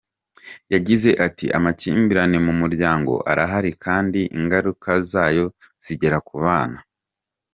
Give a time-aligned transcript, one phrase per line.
[0.73, 5.45] Yagize ati “Amakimbirane mu muryango arahari kandi ingaruka zayo
[5.83, 6.79] zigera ku bana.